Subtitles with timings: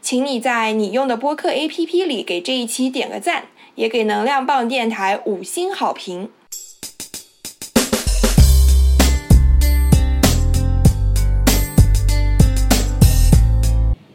[0.00, 6.30] 请你在你用的播客 APP 里给这一期点个赞，也给能量棒电台五星好评。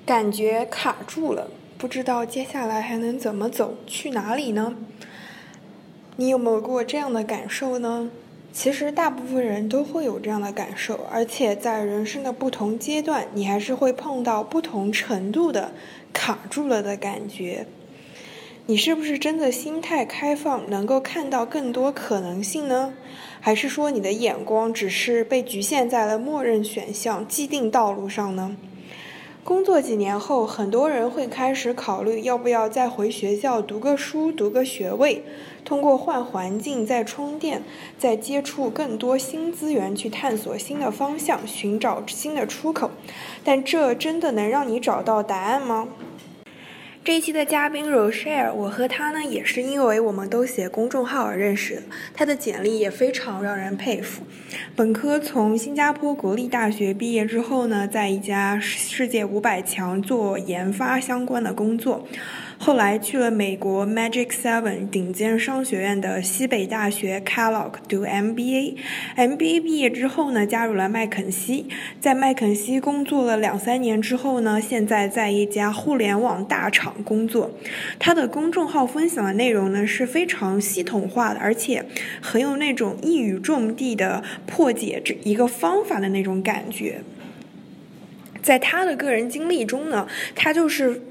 [0.05, 4.75] 感觉卡住了，不知道接下来还能怎么走，去哪里呢？
[6.17, 8.09] 你有没有过这样的感受呢？
[8.53, 15.71] 其实大部分人都会有这样的感受，而且在人生的不同阶段，你还是会碰到不同程度的
[16.11, 17.65] 卡住了的感觉。
[18.67, 22.93] 你是不是真的心态开放，能够看到更多可能性呢？
[23.39, 28.55] 还是说你的眼光只是被局限在了默认选项、既定道路上呢？
[29.43, 35.23] 工作几年后，很多人会开始考虑要不要再回学校读个书、读个学位，
[35.65, 37.63] 通过换环境再充电，
[37.97, 42.91] 再接触更多新资源，去探索新的方向，寻找新的出口。
[43.43, 45.87] 但这真的能让你找到答案吗？
[47.11, 51.81] 这一期的嘉宾 Rochelle，我和他呢也是因为我们都写公众号而认识的。
[52.13, 54.23] 他的简历也非常让人佩服。
[54.77, 62.07] 本科从新加坡国立大学毕业之后呢，在一家世界五百强做研发相关的工作。
[62.63, 68.75] 后来去了美国 Magic Seven 顶尖商学院的西北大学 Kellogg 读 MBA。
[69.17, 71.65] MBA 毕业之后呢，加入了麦肯锡，
[71.99, 77.49] 在麦肯锡工作了两三年之后呢，现在在一家互联网大厂工作。
[77.97, 81.83] 他的公众号分享的内容呢是非常系统化的，而且
[82.21, 87.01] 很有那种一语中的的破解这一个方法的那种感觉。
[88.43, 91.01] 在他的个人经历中呢，他就是。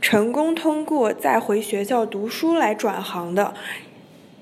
[0.00, 3.54] 成功通过再回学校读书来转行的，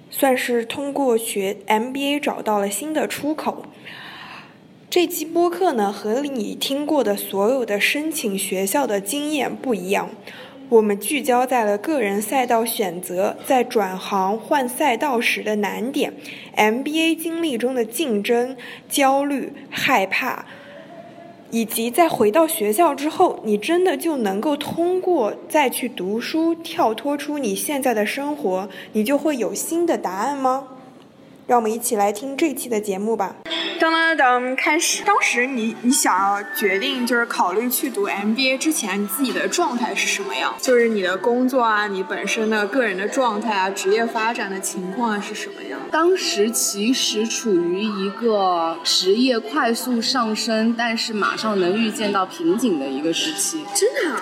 [0.08, 3.66] 算是通过学 MBA 找到了新的出口。
[4.88, 10.08] 这期播客呢，和你听过的所有的申请学校的经验不一样，
[10.68, 16.14] 我们聚焦在了个人赛道选择，在转行换赛道时的难点
[16.56, 18.56] ，MBA 经历中的竞争、
[18.88, 20.46] 焦虑、害怕。
[21.50, 30.68] 以及在回到学校之后，你真的就能够通过再去读书，跳脱出你现在的生活，你就会有新的答案吗？
[31.48, 33.34] 让我们一起来听这期的节目吧。
[33.80, 35.02] 当当当，开始。
[35.04, 40.54] 当时你你想要决定就是考虑去读 MBA 之前，你自己的状态是什么样？
[40.60, 45.80] 就是你的工作啊，你本身的个人的状态啊，职业发展的情况是什么样？
[45.90, 53.64] 当时其实处于一个职业快速上升，但是马上能预见到瓶颈的一个时期。
[53.74, 54.20] 真的？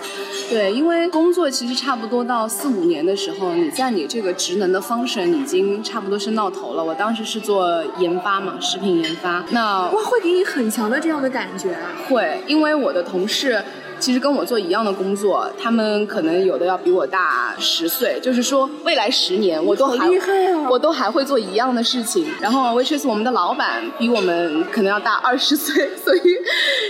[0.49, 6.85] 对，因为工作其实差不多到四五年的时候，你在你这个职能的 function 已经差不多升到头了。
[6.85, 9.45] 我当时是做研发嘛，食品研发。
[9.51, 11.77] 那哇，会给你很强的这样的感觉。
[12.09, 13.63] 会，因为我的同事。
[13.99, 20.07] 其实跟我做一样的工作，他们可能有的要比我大十岁，就是说未来十年我都还
[20.69, 22.27] 我都还会做一样的事情。
[22.39, 26.21] 然后 w h i c 我们的老板比我们可能要大二十岁，所以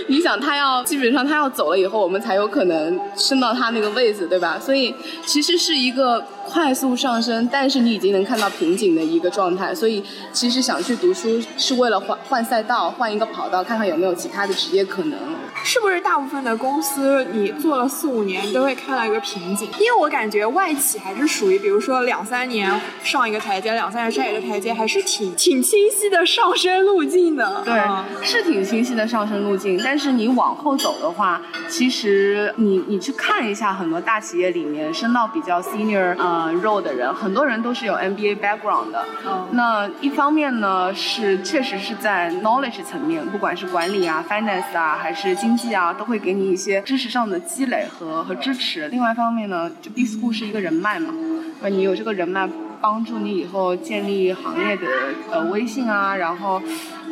[0.07, 4.59] 你想他要基本上他要走了以后，我们才有可能升到他那个位子，对吧？
[4.59, 4.93] 所以
[5.25, 9.75] 其实是一个快速上升，但是你已经能看到瓶颈的一个状态。
[9.75, 15.17] 所以其实想去读书是为了换换赛道，换一个跑道，看看有没有其他的职业可能。
[15.63, 19.67] 是不是大部分的公司你做了四五年都会看到一个瓶颈？
[19.79, 22.71] 因为我感觉外企还是属于，比如说两三年
[23.03, 27.61] 上一个台阶，两三年上一个台阶，还是挺挺清晰的上升路径的。
[27.65, 27.81] 对，
[28.23, 29.79] 是挺清晰的上升路径。
[29.83, 39.05] 但是你往后走的话，其实你你去看一下很多大企业里面升到比较 senior 呃 role 的人，很多人都是有 MBA background 的。
[39.25, 39.47] 嗯。
[39.51, 48.87] 那一方面呢，是确实是在 knowledge 层面，不管是管理啊、finance 啊，还是经济啊都会给你一些知识上的积累和和支持。
[48.89, 51.13] 另外一方面呢，就 B school 是一个人脉嘛，
[51.61, 52.47] 那，你有这个人脉
[52.79, 54.85] 帮助你以后建立行业的
[55.31, 56.61] 呃微信啊，然后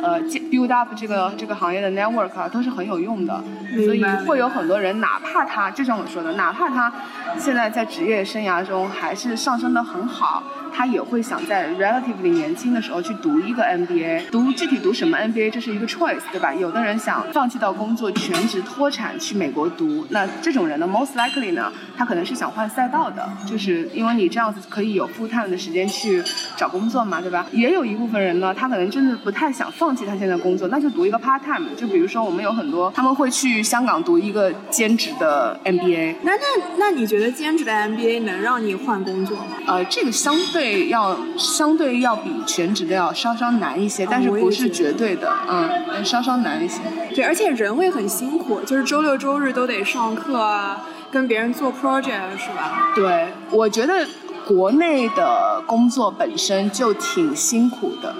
[0.06, 3.42] 呃 build up 这个这个行业的 network 啊，都是很有用的。
[3.84, 6.92] 所以会有很多人，哪怕他就像我说的，哪怕他
[7.38, 10.42] 现在在职业生涯中还是上升的很好。
[10.78, 16.52] 他也会想在 relatively 年轻的时候去读一个 MBA，读具体读什么 MBA 这是一个 choice，对吧？
[16.52, 26.22] 有的人想放弃到工作全职脱产去美国读，那这种人呢，most likely 呢，他可能是想换赛道的，就是因为你这样子可以有 full time 的时间去
[26.58, 27.46] 找工作嘛，对吧？
[27.52, 36.16] 也有一部分人呢，他可能真的不太想放弃他现在工作，那就读一个 part time，就比如说我们有很多他们会去香港读一个兼职的 MBA。
[36.22, 36.42] 那那
[36.76, 39.56] 那你觉得兼职的 MBA 能让你换工作吗？
[39.66, 40.66] 呃，这个相对。
[40.66, 46.80] 对，要相对要比全职的要稍稍难一些，但是不是绝对的，嗯，稍稍难一些。
[47.14, 50.82] 对，而且人会很辛苦，就是周六周日都得上课啊，
[51.12, 52.90] 跟别人做 project 是吧？
[52.96, 54.04] 对，我觉得
[54.44, 58.14] 国内的工作本身就挺辛苦的。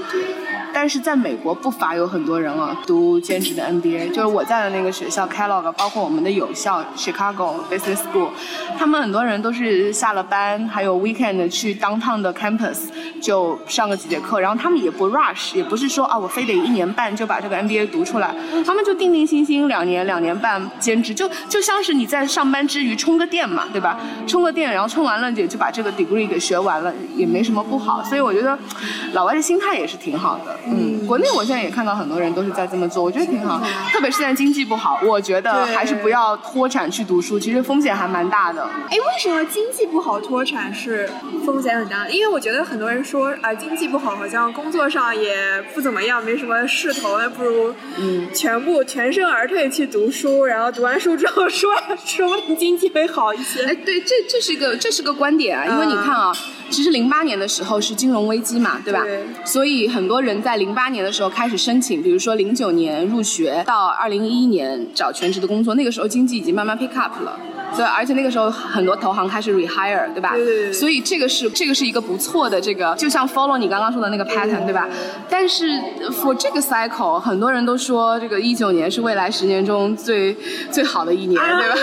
[0.79, 8.29] 但是在美国不乏有很多人啊，读兼职的 MBA，就是我在的那个学校 Kellogg，包括我们的有校 Chicago Business School，
[8.77, 12.91] 他们很多人都是下了班，还有 weekend 去 downtown 的 campus
[13.23, 18.35] 就上个几节课，然后他们也不 rush，也不是说啊我非得一年半就把这个 MBA 读出来，
[18.67, 23.99] 他们就定定心心两年两年半兼职，就就像是你在上班之余充个电嘛，对吧？
[24.27, 28.05] 充个电，然后充完了也就把这个 degree 给学完了，也没什么不好。
[28.05, 28.59] 所以我觉得
[29.15, 30.55] 老外的心态也是挺好的。
[30.67, 33.61] 嗯，国内我现在也看到很多人都是在这么做，我觉得挺好。
[33.93, 38.63] 特别是现在经济不好，我觉得还是不要脱产去读书，其实风险还蛮大的。
[38.91, 41.09] 哎，为什么经济不好脱产是
[41.45, 42.09] 风险很大？
[42.09, 51.71] 因为我觉得很多人说啊，经济不好好像工作上也不怎么样，没什么势头，那不如嗯全部全身而退去读书，然后读完书之后说
[52.05, 53.65] 说不定经济会好一些。
[53.65, 56.33] 哎，对，这这是一个这是个观点啊，因为你看啊，
[56.71, 59.05] 其实零八年的时候是金融危机嘛，对吧？
[59.45, 67.39] 所以很多人在零八年的时候开始申请，比如说零九年入学到二零一一年找全职的工作，那个时候经济已经慢慢 pick up 了。
[67.75, 70.33] 所以，而且那个时候很多投行开始 rehire，对吧？
[70.35, 70.73] 对对对。
[70.73, 74.89] 所以这个是这个是一个不错的这个，就像 follow 你刚刚说的那个 pattern，对吧？
[75.29, 75.69] 但是
[76.11, 80.35] for 这个 cycle，很多人都说这个一九年是未来十年中最
[80.71, 81.75] 最好的一年，对吧？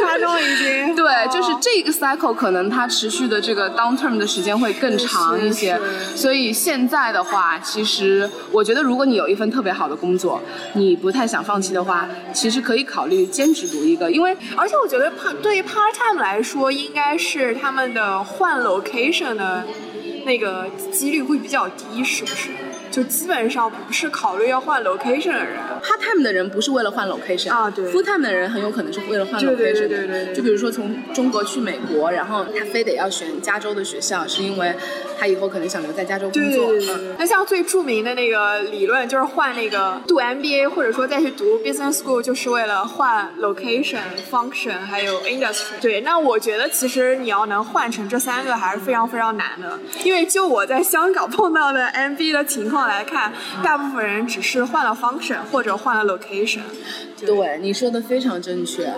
[0.00, 0.94] 夸张已经。
[0.96, 5.78] 对，就是这个 cycle 可能它持续的这个 down term 的时间会更长一些。
[6.14, 10.40] 所以现在的话，其实我觉得如果你有一份特别好的工作，
[10.74, 15.31] 你不太想放弃的话，其实可以考虑兼职读一个，因为而且我觉得怕。
[15.40, 19.64] 对于 part time 来说，应该是他们的换 location 的
[20.24, 22.50] 那个几率会比较低，是不是？
[22.90, 30.34] 就基本上不是考虑要换 location 的人，part time 的人不是为了换 location 啊，对，full time 的人很有可能是为了换 location，对对对对对。
[30.34, 34.74] 就比如说从中国去美国，然后他非得要选加州的学校，是因为
[35.22, 36.66] 他以后可能想留在加州工作。
[36.66, 37.14] 对对对。
[37.16, 45.78] 那像最著名的那个理论，就是换那个读 MBA 或者说再去读 business school，就是为了换 location、function 还有 industry。
[45.80, 52.88] 对，那我觉得其实你要能换成这三个还是非常非常难的，因为就我在香港碰到的 MBA 的情况。
[52.88, 53.32] 来看，
[53.62, 56.62] 大部分人只是换了 function 或者换了 location。
[57.24, 58.92] 对，你说的非常正确。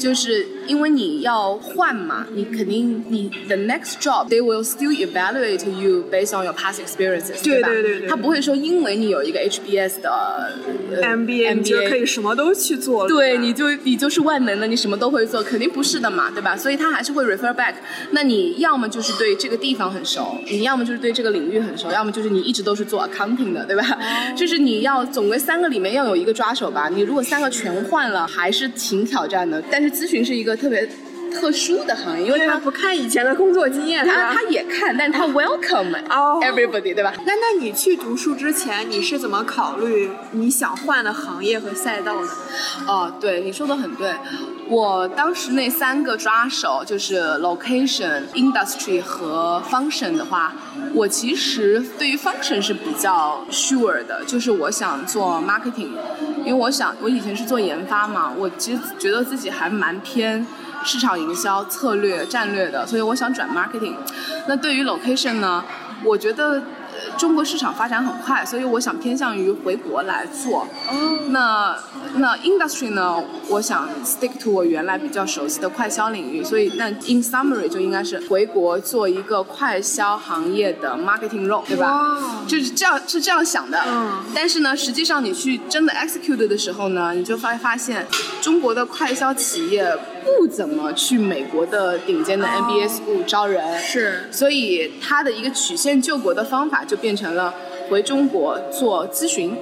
[0.00, 7.68] 就是因为你要换嘛，你肯定你 the next job they will still evaluate you based on your past experiences，对吧？
[7.68, 8.08] 对对对。
[8.08, 10.10] 他不会说因为你有一个 HBS 的
[11.02, 13.08] MBA，你就可以什么都去做了。
[13.08, 16.56] 对，你就你就是万能的，你什么都会做，肯定不是的嘛，对吧？
[16.56, 17.74] 所以他还是会 refer back。
[18.12, 23.84] 那你要么就是对这个地方很熟，你要么就是对这个领域很熟，要么就是你一直都是做 accounting 的，对吧？
[24.34, 26.88] 就是你要总归三个里面要有一个抓手吧。
[26.88, 29.62] 你如果三个全换了，还是挺挑战的。
[29.70, 30.88] 但是咨询是一个特别
[31.30, 35.92] 特殊的行业，因为他不看以前的工作经验，他他也看，但是他 welcome
[36.42, 37.12] everybody，对吧？
[37.24, 42.28] 那那你去读书之前，你是怎么考虑你想换的行业和赛道的？
[42.86, 44.12] 哦，对，你说的很对。
[44.68, 50.54] 我当时那三个抓手就是 location、industry 和 function 的话，
[50.94, 55.90] 我其实对于 function 是比较 sure 的，就是我想做 marketing，
[56.44, 60.46] 因为我想我以前是做研发嘛，我其实觉得自己还蛮偏
[60.84, 63.94] 市场营销、策略、战略的，所以我想转 marketing。
[64.46, 65.64] 那对于 location 呢，
[66.04, 66.62] 我觉得。
[67.16, 70.66] 中国市场发展很快，所以我想偏向于回国来做。
[71.28, 71.74] 那
[72.16, 73.22] 那 industry 呢？
[73.48, 82.18] 我想 stick to 我原来比较熟悉的快销领域，所以那 in summary 就应该是回国做一个快销行业的 marketing role，对吧？
[82.46, 83.82] 就是这样是这样想的。
[83.88, 84.22] 嗯。
[84.34, 88.06] 但是呢，实际上你去真的 execute 的时候呢，你就发发现
[88.42, 93.78] 中国的快销企业不怎么去美国的顶尖的 MBA school 招人。
[93.78, 94.28] 是。
[94.30, 96.84] 所以他的一个曲线救国的方法。
[96.90, 97.54] 就变成了
[97.88, 99.56] 回中国做咨询，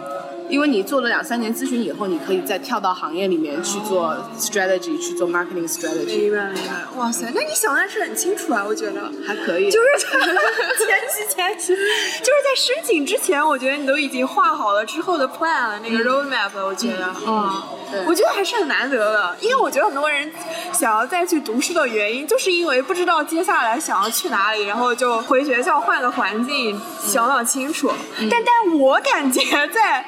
[0.48, 6.22] 因为你做了两三年咨询以后，你可以再跳到行业里面去做 strategy，去做 marketing strategy。
[6.22, 6.96] 明白明白。
[6.96, 9.70] 哇塞，那你想的是很清楚啊，我觉得还可以。
[9.70, 20.32] 就是 前期前期，就是在申请之前，我觉得你都已经画好了之后的 plan 了，那个 roadmap，我觉得，嗯，对，我觉得还是很难得的，因为我觉得很多人
[20.72, 27.90] 想要再去读书的原因，就是因为不知道接下来想要去哪里，然后就回学校换个环境，想想清楚。
[28.30, 30.04] 但 但我感觉在。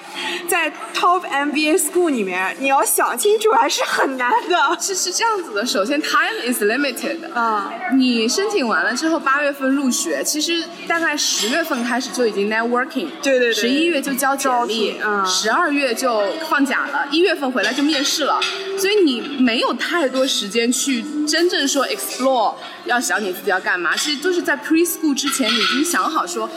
[0.49, 4.77] 在 top MBA school 里面，你要想清楚还是很难的。
[4.81, 7.19] 是是这样子的，首先 time is limited。
[7.35, 13.09] 嗯，你申请完了之后，八月份入学，其实大概十月份开始就已经 networking。
[13.23, 13.55] 对对对。
[13.55, 18.41] 十一月就交简历，嗯，十二月就放假了，一月份回来就面试了，
[18.79, 23.97] 所以你没有太多时间去真正说 explore，要想你自己要干嘛。
[23.97, 26.49] 其实就是在 preschool 之前，你已经想好说。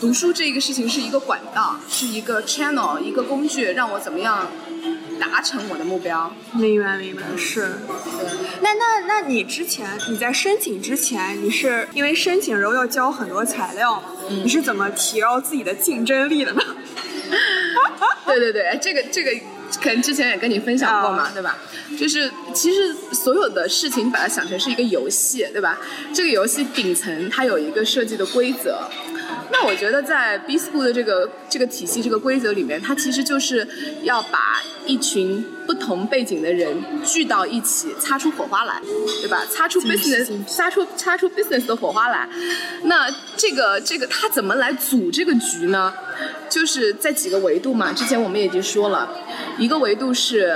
[0.00, 4.50] 读书这个事情是一个管道，是一个 channel，一个工具，让我怎么样
[5.18, 6.30] 达成我的目标？
[6.52, 7.78] 明白，明白，是。
[8.60, 16.62] 那那那你之前你在申请之前，你是因为申请时候要交很多材料，你是怎么提高自己的竞争力的呢？
[18.26, 19.30] 对对对，这个这个
[19.80, 21.56] 可能之前也跟你分享过嘛，对吧？
[21.98, 25.78] 就是其实所有的事情，你把它想成是一个游戏，对吧？
[26.12, 28.82] 这个游戏顶层它有一个设计的规则。
[29.56, 33.66] 那我觉得在 B School 的这个这个体系、这个规则里面，它其实就是
[34.02, 38.82] 要把一群不同背景的人聚到一起，擦出火花来，
[39.22, 39.44] 对吧？
[39.48, 42.28] 擦出 business，擦出擦出 business 的火花来。
[42.82, 45.94] 那这个这个他怎么来组这个局呢？
[46.50, 47.92] 就是在几个维度嘛。
[47.92, 49.08] 之前我们已经说了，
[49.56, 50.52] 一个维度是。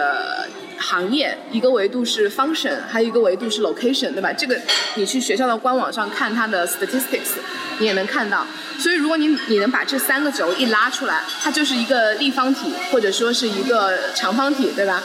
[0.81, 4.33] 行业一个维度是 function，还有一个维度是 location，对吧？
[4.33, 4.57] 这个
[4.95, 7.35] 你去学校的官网上看它的 statistics，
[7.79, 8.47] 你也能看到。
[8.79, 15.03] 所以如果你你能把这三个轴一拉出来，它就是一个立方体或者说是一个长方体，对吧？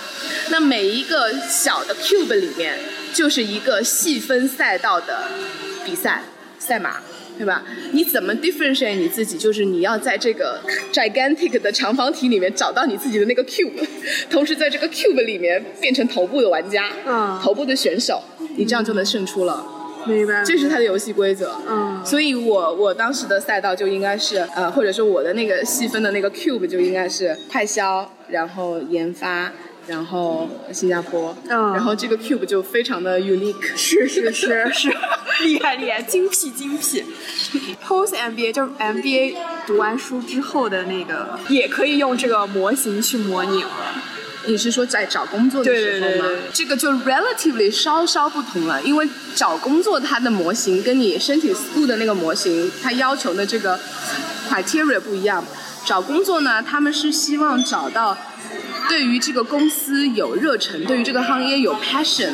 [0.50, 2.77] 那每一个小的 cube 里面
[3.13, 5.24] 就是一个细分赛道的
[5.86, 6.24] 比赛
[6.60, 6.98] 赛马。
[7.36, 7.63] 对吧？
[7.94, 9.39] 你怎么 differentiate 你自己？
[9.39, 10.62] 就是你要在这个
[10.94, 13.72] gigantic 的长方体里面找到你自己的那个 cube，
[14.30, 18.22] 同时在这个 cube 里面变成头部的玩家，嗯，头部的选手，
[18.56, 19.65] 你这样就能胜出了。
[20.05, 20.43] 明白。
[20.43, 21.55] 这是它的游戏规则。
[21.67, 22.01] 嗯。
[22.05, 29.51] 所以我我当时的赛道就应该是呃，或者说我的那个细分的那个 cube 就应该是快销，然后研发。
[29.86, 34.89] 然后新加坡，嗯，然后这个 cube 就非常的 unique，是是是是，
[35.43, 37.03] 厉害厉害，精辟精辟。
[37.86, 39.36] Post MBA 就是 MBA
[39.67, 43.69] 读完书之后的那个，也可以用这个模型去模拟了。
[44.46, 46.30] 你是说在找工作的时候吗？
[46.54, 53.80] 这个就 relatively 稍稍不同了，因为找工作它的模型跟你申请 school 的那个模型，它要求的这个
[54.50, 55.44] criteria 不一样。
[55.86, 58.18] 找工作呢，他们是希望找到。
[58.90, 62.32] 对于这个公司有热忱，对于这个行业有 passion，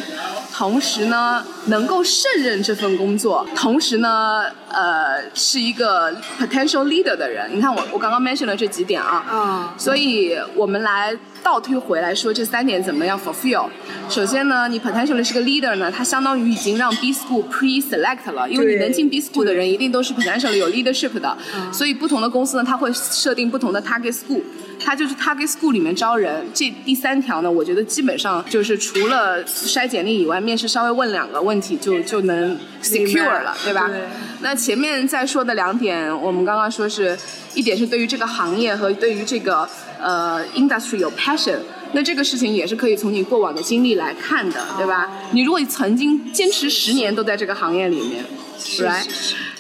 [0.52, 7.48] 同时呢能够胜任这份工作，同时呢呃是一个 potential leader 的人。
[7.56, 13.68] 你看我我刚刚 mention 了这几点啊，嗯，所以我们来倒推回来说这三点怎么样 fulfill。
[14.10, 21.38] 首先呢，你 potentially 是个 leader 呢，它相当于已经让 B school pre-select 了，因为你能进 B school 的人一定都是 potentially 有 leadership 的，
[21.72, 24.42] 所以不同的公司呢，它会设定不同的 target school。
[24.82, 33.92] 他就是 target school 里面招人，这第三条呢，我觉得基本上就是除了筛简历以外，面试稍微问两个问题就就能 secure 了，对吧？
[34.40, 37.18] 那前面再说的两点，我们刚刚说是
[37.54, 39.68] 一点是对于这个行业和对于这个
[40.00, 41.60] 呃 industry 有 passion，
[41.94, 45.10] 那这个事情也是可以从你过往的经历来看的，对吧？
[45.32, 48.24] 你如果曾经坚持十年都在这个行业里面
[48.80, 49.06] ，right？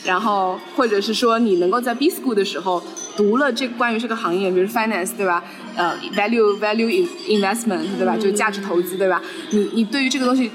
[0.05, 2.81] 然后或者是说你能够在 B school 的时候。
[3.17, 5.43] 读了这关于这个行业，比如 finance 对吧？
[5.75, 8.15] 呃，value value investment 对吧？
[8.15, 9.21] 就价值投资对吧？
[9.49, 10.49] 你你对于这个东西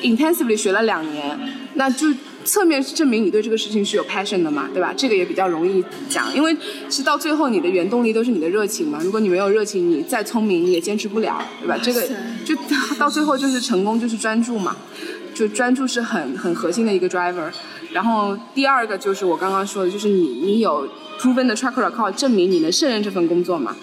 [0.00, 1.36] intensively 学了两年，
[1.74, 2.06] 那就
[2.44, 4.92] 侧面是证明你对这个事情是有 passion 的嘛，对吧？
[4.96, 6.54] 这个也比较容易讲，因为
[6.88, 9.00] 其实到最后你的原动力都是你的热情嘛。
[9.02, 11.76] 如果你没有热情，你再聪明你也坚持不了，对吧？
[11.82, 12.02] 这个
[12.44, 12.54] 就
[12.98, 14.76] 到最后就是成功就是专注嘛，
[15.34, 17.50] 就专注是很很核心的一个 driver。
[17.92, 20.86] 然后第二个就是我刚刚说的，就是你你有。
[21.16, 23.74] proven 的 track record 证明你能胜任这份工作嘛？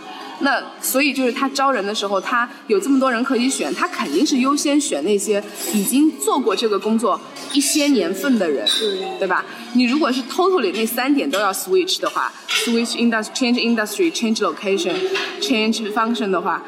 [0.41, 5.43] 那所以就是他招人的时候，他有这么多人可以选，他肯定是优先选那些
[5.74, 7.19] 已经做过这个工作
[7.53, 8.67] 一些年份的人，
[9.19, 9.45] 对吧？
[9.74, 14.95] 你如果是 totally 那三点都要 switch 的话，switch industry、change industry、change location、
[15.39, 16.63] change function 的话，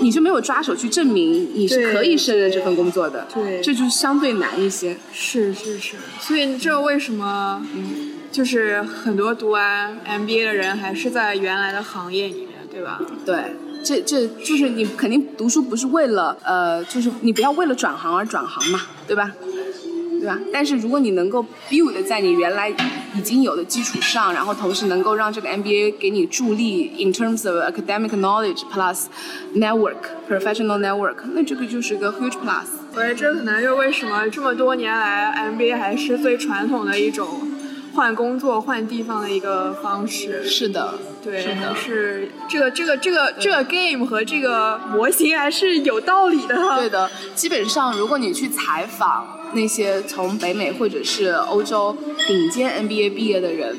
[0.00, 4.96] 你就没有抓手去证明你是可以胜任这份工作的，对，这就相对难一些。
[5.12, 7.64] 是是是，所以这为什么？
[7.74, 8.08] 嗯。
[8.32, 12.98] 就是很多读完 MBA 的人还是在原来的行业里面，对吧？
[13.26, 19.30] 对，这这就是你肯定读书不是为了呃，就是你不要为了转行而转行嘛，对吧？
[20.18, 20.38] 对吧？
[20.52, 22.70] 但是如果你能够 build 在你原来
[23.14, 29.06] 已经有的基础上，然后同时能够让这个 MBA 给你助力，in terms of academic knowledge plus
[29.54, 29.96] network
[30.30, 32.66] professional network，那这个就是个 huge plus。
[32.94, 37.51] 我觉得这可能就为什么这么多年来 MBA 还是最传统的一种
[37.94, 40.44] 换工作换地方的一个方式。
[40.44, 46.56] 是的，对，是的，是这个这个这个这个 game 和这个模型还是有道理的。
[46.76, 49.38] 对的，基本上如果你去采访。
[49.54, 51.94] 那些从北美或者是欧洲
[52.26, 53.76] 顶尖 MBA 毕业的人。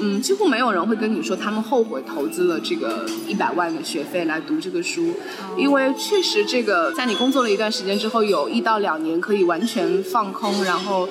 [0.00, 5.14] 嗯，几乎没有人会跟你说他们后悔投资了这个一百万的学费来读这个书，
[5.56, 11.08] 因为确实这个在你工作了一段时间之后，有一到两年可以完全放空，然后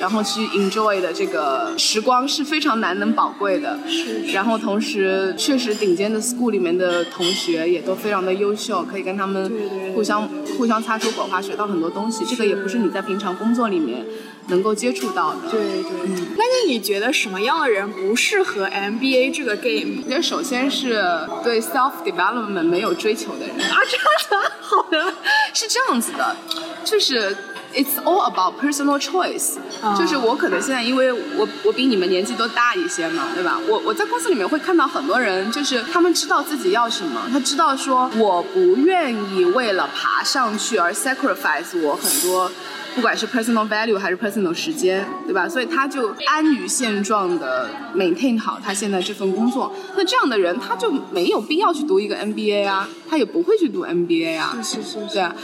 [0.00, 3.78] 然后去 enjoy 的这个时光是非常难能宝贵的。
[3.88, 4.32] 是。
[4.32, 9.50] 然后同时，确实顶尖的 school 里面的同学也都非常的优秀，可以跟他们
[9.94, 12.24] 互相互相擦出火花，学到很多东西。
[12.24, 14.04] 这个也不是你在平常工作里面。
[14.50, 15.90] 能够接触到的，对对。
[16.36, 20.02] 那那你觉得什么样的人不适合 MBA 这个 game？
[20.06, 21.02] 那首先是
[21.42, 25.14] 对 self development 没有追求的人啊，这样的，好的，
[25.54, 26.36] 是这样子的，
[26.84, 27.36] 就是
[27.74, 29.54] it's all about personal choice，
[29.98, 33.58] 就是我可能现在因为我我比你们年纪都大一些嘛，对吧？
[33.68, 42.50] 我我在公司里面会看到很多人，就是他们知道自己要什么，他知道说我不愿意为了爬上去而 sacrifice 我很多。
[42.94, 45.48] 不管是 personal value 还是 personal 时间，对吧？
[45.48, 49.72] 所以他就安于现状的 maintain 好他现在这份工作。
[49.96, 54.58] 那这样的人他就没有必要去读一个 MBA 啊，他也不会去读 MBA 啊。
[54.62, 55.14] 是是是。
[55.14, 55.34] 对啊。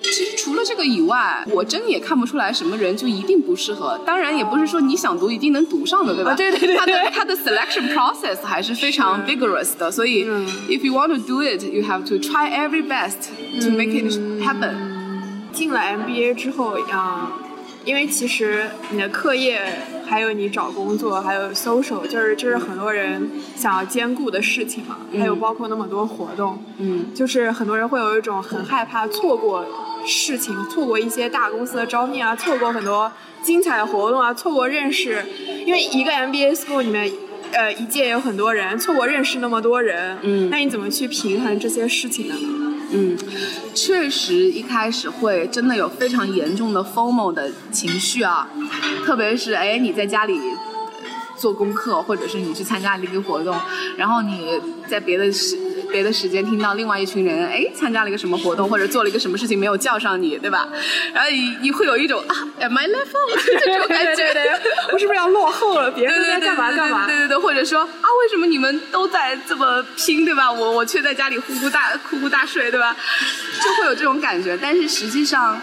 [0.00, 4.00] 其实除了这个以外，我真的也看不出来什么人就一定不适合。
[4.06, 6.34] 当然，也不是说你想读一定能读上的，对吧？
[6.34, 6.76] 对对对。
[6.76, 10.24] 他的他的 selection process 还是非常 vigorous 的，所以
[10.68, 13.28] if you want to do it, you have to try every best
[13.60, 14.97] to make it happen.
[15.52, 17.30] 进了 MBA 之后，嗯，
[17.84, 19.60] 因为其实你的课业，
[20.06, 24.98] 还有你找工作，还有 social，就是就是很多人想要兼顾的事情嘛。
[25.18, 29.64] 还有包括那么多活动，嗯，就是很多人会有一种很害怕错过
[30.06, 33.10] 事情，错过一些大公司的招聘啊，错过很多
[33.42, 35.24] 精彩的活动啊，错过认识，
[35.64, 37.10] 因为一个 MBA school 里面，
[37.52, 42.34] 呃，一届有很多人，错过认识那么多人，嗯，那你怎么去平衡这些事情呢？
[42.90, 43.16] 嗯，
[43.74, 48.48] 确实一开始会真的有非常严重的 fomo 的情绪啊，
[49.04, 50.40] 特别是哎你在家里
[51.36, 53.54] 做功课，或者是你去参加了一个活动，
[53.96, 55.58] 然后你在别的时。
[55.90, 60.68] 别的时间听到另外一群人哎参加了一个什么活动或者做了一个什么事情没有叫上你对吧？
[61.12, 64.24] 然后你你会有一种啊 am I left out 这种感觉，
[64.92, 65.90] 我是不是要落后了？
[65.90, 67.06] 别人在干嘛干嘛？
[67.06, 70.50] 对对对，或者说啊为什么你们都在这么拼对吧？
[70.52, 72.94] 我我却在家里呼呼大呼呼大睡对吧？
[73.62, 75.60] 就会有这种感觉，但是实际上。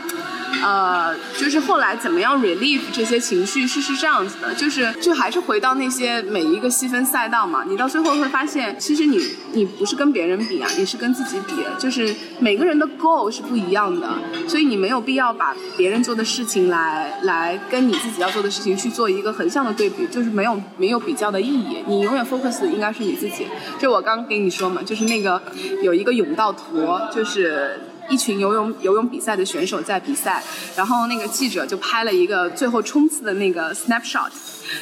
[0.63, 9.19] 呃，就是后来怎么样 relieve 这些情绪是是这样子的，就是就还是回到那些每一个细分赛道嘛，你到最后会发现，其实你
[9.53, 14.09] 你不是跟别人比啊，你是跟自己比，就是每个人的 goal 是不一样的，
[14.47, 23.45] 所以你没有必要把别人做的事情来来跟你自己要做的事情去做一个横向的对比，就是没有没有比较的意义，你永远 focus 应该是你自己。
[23.79, 25.41] 就我刚跟你说嘛，就是那个
[25.83, 27.79] 有一个甬道图，就是。
[28.09, 30.43] 一群游泳游泳比赛的选手在比赛，
[30.75, 34.29] 然后那个记者就拍了一个最后冲刺的那个 snapshot，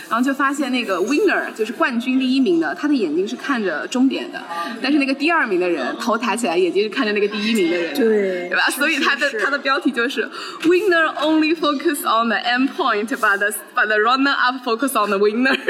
[0.10, 4.42] 然后就发现那个 winner 就是冠军第一名的，他的眼睛是看着终点的，
[4.82, 8.70] 但是那个第二名的人头抬起来，眼睛是看着那个第一名的人，对，对吧？
[8.72, 10.30] 所以他的他的标题就是
[10.64, 15.18] winner only focus on the end point，but the but the runner up focus on the
[15.18, 15.58] winner。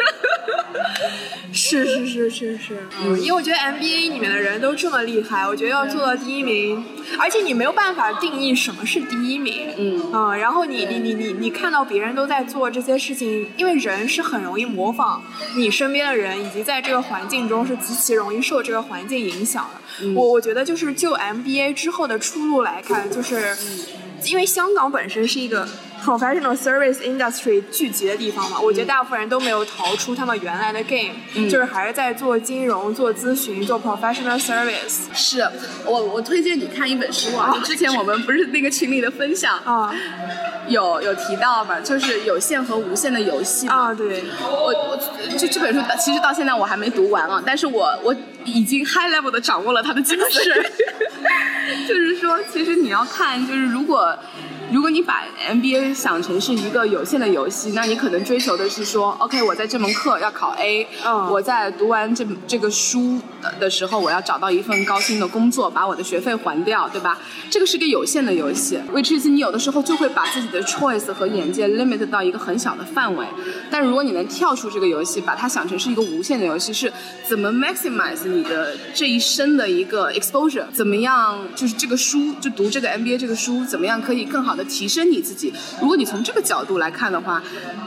[1.54, 6.84] 是是是是是，嗯，因为我觉得 MBA 里面的人都这么厉害，我觉得要做到第一名，
[7.19, 15.24] 而且你没有办法定义什么是第一名，嗯，嗯，然后你你你你你看到别人都在做这些事情，因为人是很容易模仿
[15.56, 20.13] 你身边的人，以及在这个环境中是极其容易受这个环境影响的。
[20.13, 23.56] 我我觉得就是就 MBA 之后的出路来看，就是
[24.26, 25.68] 因为香港本身是一个。
[26.04, 35.06] Professional service industry 聚集的地方嘛，我觉得大部分人都没有逃出他们原来的 game，就是还是在做金融、做咨询、做 professional service。
[35.13, 35.48] 是
[35.86, 39.96] 我我推荐你看一本书啊，之前我们不是那个群里的分享啊，
[40.68, 43.94] 有有提到嘛，就是有限和无限的游戏啊。
[43.94, 44.98] 对，我我
[45.38, 48.13] 就这本书其实到现在我还没读完啊，但是我我
[48.44, 50.66] 已经 high level 的掌握了它的精髓，
[51.88, 54.13] 就是说其实你要看，就是如果。
[54.74, 67.20] 如果你把 MBA 想成是一个有限的游戏，那你可能追求的是说，OK，我在这门课要考 A，嗯我在读完这这个书的的时候，我要找到一份高薪的工作，把我的学费还掉，对吧？
[67.52, 73.28] 这个是个有限的游戏，which is 你有的时候就会把自己的 choice 和眼界 limit 到一个很小的范围。
[73.70, 76.92] 但如果你能跳出这个游戏，把它想成是一个无限的游戏，是
[77.30, 80.66] 怎么 maximize 你的这一生的一个 exposure？
[80.74, 81.38] 怎么样？
[81.56, 85.54] 就是这个书，就读这个 MBA 这个书，怎么样可以更好的提升你自己？
[85.82, 87.41] 如果你从这个角度来看的话，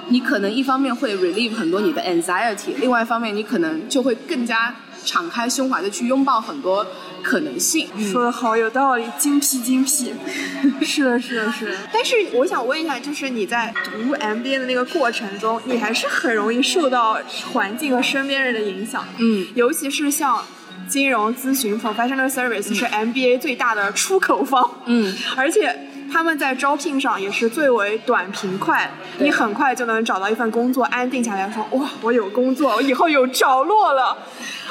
[0.08, 6.86] 你可能一方面会 relieve 很多你的 anxiety，另外一方面你可能就会更加敞开胸怀的去拥抱很多
[7.22, 7.88] 可能性。
[8.12, 10.12] 说的好有道理，精辟精辟。
[10.84, 11.76] 是的，是的，是的。
[11.92, 17.18] 但是我想问一下，就是你在读 MBA 的那个过程中，你还是很容易受到
[17.52, 19.04] 环境和身边人的影响。
[19.18, 20.44] 嗯，尤其是像
[20.88, 24.70] 金融咨询 （professional service） 是 MBA 最大的出口方。
[24.86, 34.16] 嗯，而且他们在招聘上也是最为短平快，你很快就能找到一份工作，安定下来说哇，我有工作，我以后有着落了。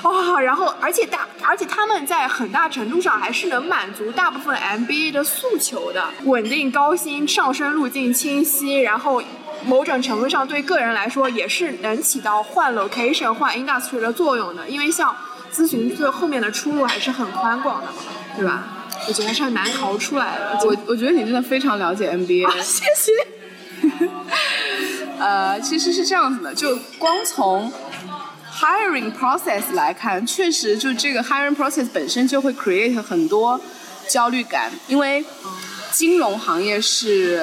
[0.04, 9.22] 哇，然后而且大，而且他们在很大程度上还是能满足大部分 MBA 的诉求的，稳定、高薪、上升路径清晰，然后
[9.66, 15.16] 某种程度上对个人来说也是能起到换 location、换 industry 的作用的，因为像
[15.52, 17.94] 咨询最后面的出路还是很宽广的嘛，
[18.36, 18.64] 对吧？
[19.08, 20.60] 我觉得还是很难逃出来的。
[20.66, 22.50] 我我觉得你真的非常了解 NBA。
[22.62, 23.12] 谢谢。
[25.20, 27.72] 呃，其实是这样子的，就光从
[28.52, 33.60] hiring process 来看，确实就这个 hiring process 本身就会 create 很多
[34.10, 35.24] 焦虑感，因为
[35.92, 37.42] 金融行业是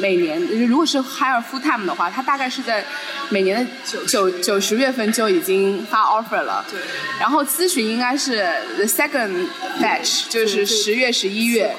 [0.00, 2.84] 每年如果是 hire full time 的话，它大概是在
[3.30, 3.70] 每年的
[4.06, 6.64] 九九十月份就已经发 offer 了。
[6.70, 6.80] 对。
[7.20, 8.44] 然后咨询应该是
[8.76, 9.46] the second
[9.80, 11.74] batch，就是十月十一月。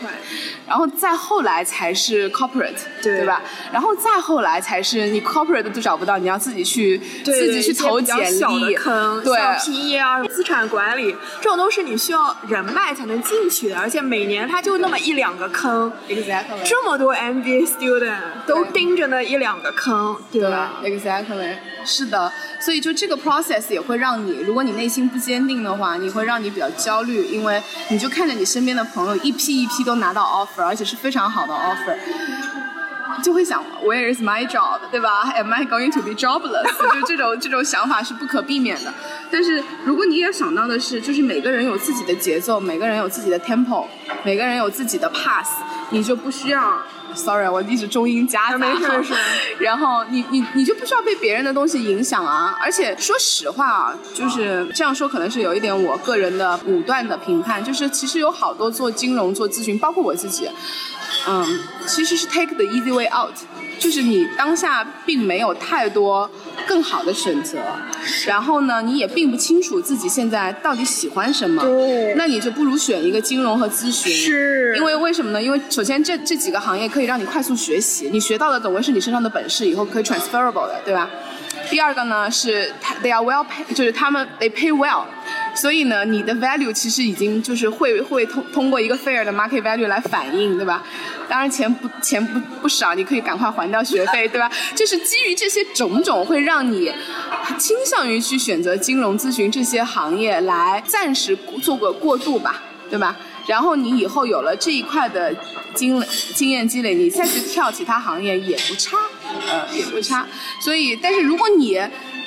[0.65, 3.41] 然后再后来才是 corporate，对对吧？
[3.71, 18.02] 然后再后来才是你 corporate 都找不到，你要自己去自己去投简历，坑，对像 PE 啊、资产管理这种都是你需要人脉才能进去的，而且每年它就那么一两个坑，exactly，这么多 MBA student
[18.47, 30.63] 都盯着那一两个坑，对吧？Exactly，是的，所以就这个 process 也会让你，如果你内心不坚定的话，你会让你比较焦虑，因为你就看着你身边的朋友一批一批都拿到 offer。
[30.63, 31.93] 而且是非常好的 offer，
[33.21, 36.63] 就会想 Where is my job，对吧？Am I going to be jobless？
[36.93, 38.93] 就这种这种想法是不可避免的。
[39.29, 43.85] 但是如果你也想到的是，就是每个人有自己的节奏，每个人有自己的 tempo，
[44.23, 45.49] 每个人有自己的 pass，
[45.89, 46.81] 你就不需要。
[47.15, 48.57] Sorry，我一直中英夹杂。
[48.57, 49.13] 没事没事。
[49.59, 52.57] 然后你你你就不需要被别人的东西影响啊！
[52.61, 60.49] 而且说实话啊，就是这样说可能是有一点我个人的武断的评判，就是其实有好多做金融做咨询，包括我自己，
[61.27, 63.33] 嗯，其实是 take the easy way out，
[63.79, 66.29] 就是你当下并没有太多
[66.67, 67.59] 更好的选择，
[68.25, 71.63] 然后呢，你也并不清楚自己现在到底喜欢什么，
[72.15, 75.41] 那你就不如选一个金融和咨询，是，因为为什么呢？
[75.41, 81.09] 因为首先这这几个行业可以让你快速学习，你学到的总归是你身上的本事，以后可以 transferable 的，对吧？
[81.69, 85.03] 第二个呢是 they are well pay，就是他们 they pay well，
[85.55, 90.83] 所以呢你的 value 其实已经就是会会通通过一个 fair 的 market value 来反映，对吧？
[91.29, 94.51] 当然钱不钱不不少，你可以赶快还掉学费，对吧？
[94.75, 96.91] 就是基于这些种种，会让你
[97.57, 103.15] 倾向于去选择金融咨询这些行业来暂时做个过渡吧，对吧？
[103.45, 105.35] 然后你以后有了这一块的
[105.75, 106.01] 经
[106.33, 108.97] 经验积累，你再去跳其他行业也不差，
[109.49, 110.25] 呃，也不差。
[110.61, 111.79] 所以，但是如果你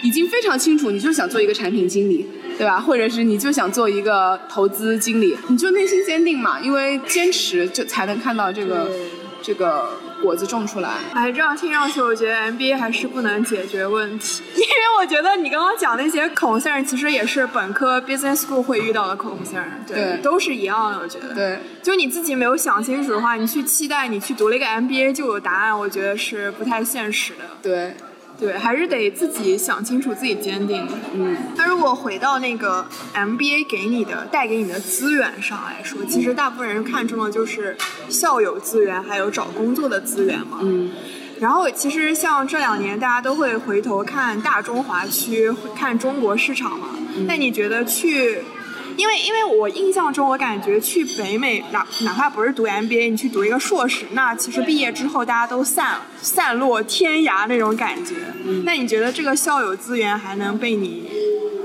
[0.03, 2.81] 已经非常清楚，你就想做一个产品经理，对吧？
[2.81, 8.91] 或者是你就想做一个投资经理，你就内心坚定嘛，因为坚持就才能看到这个
[9.43, 9.91] 这个
[10.23, 10.91] 果子种出来。
[11.13, 14.67] 哎，这样听上去，我觉得 MBA 还是不能解决问题， 因为
[14.99, 20.99] 我觉得你刚刚讲那些 concern，其实也是本科 business school 会遇到的 concern，对，都是一样的。
[20.99, 27.45] 我觉得，对，就你自己没有想清楚的话，你去期待你去读了一个 MBA 就有答案，我觉得是不太现实的。
[27.63, 27.95] 对。
[28.39, 30.87] 对，还是得自己想清楚，自己坚定。
[31.15, 37.77] 嗯，那如果回到那个 MBA 给你的、带给你的资源上来说，其实大部分人看中的就是
[38.09, 40.59] 校友资源，还有找工作的资源嘛。
[40.63, 40.91] 嗯。
[41.41, 46.89] 然后，其实像这两年，大家都会回头看大中华区，看中国市场嘛。
[47.27, 48.39] 那你觉得去？
[48.97, 58.15] 因为，因为我印象中，我感觉去北美，哪哪怕不是读 MBA，你去读一个硕士，那其实毕业之后大家都散散落天涯那种感觉。
[58.45, 58.65] 嗯。
[58.65, 61.09] 那你觉得这个校友资源还能被你，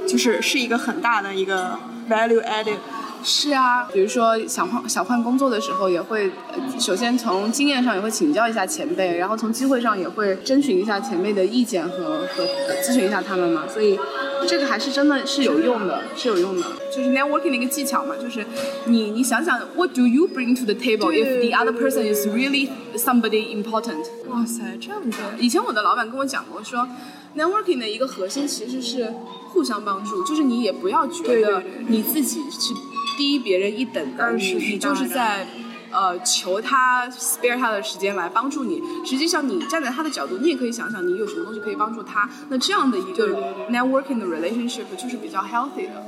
[0.07, 1.77] 就是是一个很大的一个
[2.09, 2.77] value added？
[3.23, 6.31] 是啊，比如说想换想换工作的时候，也会
[6.79, 12.43] 首先从经验上也会请教一下前辈，然后从机会上也会征询一下前辈的意见和和
[12.83, 13.65] 咨询一下他们嘛。
[13.71, 13.99] 所以
[14.47, 16.65] 这个还是真的是有用的，是有用的。
[16.95, 18.45] 就是 networking 的一个技巧嘛，就是
[18.86, 24.06] 你你想想，What do you bring to the table if the other person is really somebody important？
[24.27, 25.17] 哇塞，这样子！
[25.39, 26.88] 以前我的老板跟我讲过，说
[27.36, 29.13] networking 的一个核心其实是
[29.49, 32.73] 互相帮助，就是你也不要觉得你自己是。
[33.17, 35.45] 低别人一等的，你你就是在，
[35.91, 38.82] 呃，求他 spare 他的时间来帮助你。
[39.06, 42.30] 实际上，你站在他的角度，你也可以想想，你有什么东西可以帮助他。
[42.49, 43.27] 那这样的一个
[43.71, 46.04] networking 的 relationship 就是比较 healthy 的，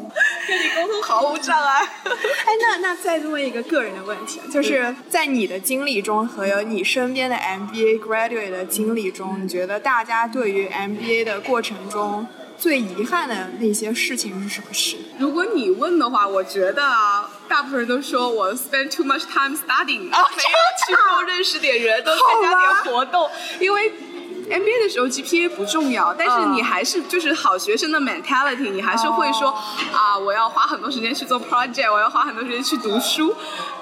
[0.47, 1.81] 跟你沟通毫无障碍。
[2.45, 12.27] 哎，那那再问一个个人的问题，就是在你的经历中和你身边的 MBA graduate 的经历中，你觉得大家对于 MBA 的过程中？
[12.55, 14.95] 最遗憾的那些事情是什么事？
[15.17, 23.29] 如果你问的话，我觉得啊，大部分人都说我 spend too much time studying，啊，没有去多认识点人，多参加点活动。
[23.59, 23.91] 因为
[24.49, 29.49] MBA 的时候 GPA 不重要，但是你还是就是好学生的 mentality，你还是会说
[29.93, 33.35] 啊，我要花很多时间去做 project，我要花很多时间去读书。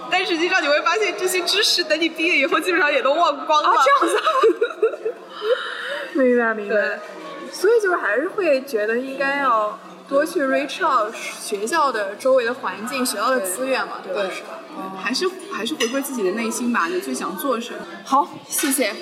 [0.09, 3.69] 但实际上你会发现，这些知识等你毕业以后，基本上也都忘光了。
[3.69, 5.13] 啊，这样子。
[6.19, 6.99] 明白，明白。
[7.51, 9.77] 所以就是还是会觉得应该要
[10.11, 14.29] 多去 reach out 学校的周围的环境、学校的资源嘛，对吧？
[15.01, 17.79] 还是还是回归自己的内心吧，你最想做什么？
[18.03, 18.93] 好，谢谢。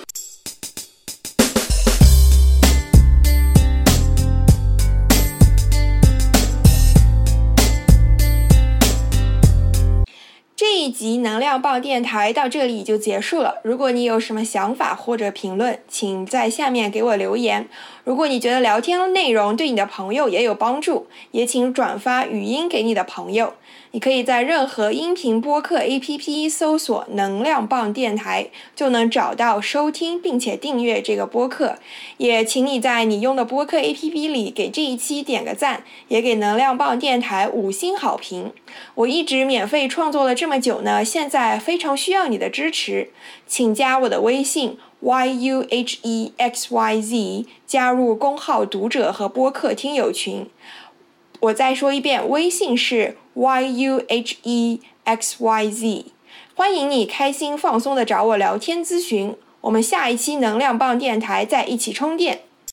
[10.80, 13.60] 一集能量棒电台到这里就结束了。
[13.64, 17.68] 如果你有什么想法或者评论，请在下面给我留言。
[18.06, 23.56] 如果你觉得聊天内容对你的朋友也有帮助，也请转发语音给你的朋友。
[23.92, 31.80] 你可以在任何音频播客 APP 搜索“能量棒电台”，就能找到收听并且订阅这个播客。
[32.18, 38.52] 也请你在你用的播客 APP 里给这一期点个赞，也给能量棒电台五星好评。
[38.94, 43.10] 我一直免费创作了这么久呢，现在非常需要你的支持，
[43.48, 44.78] 请加我的微信。
[45.02, 50.46] y u h e x y z 加入公号读者和播客听友群。
[51.42, 56.06] 我再说一遍，微信是 y u h e x y z。
[56.54, 59.34] 欢迎你开心放松的找我聊天咨询。
[59.62, 62.42] 我们下一期能量棒电台再一起充电。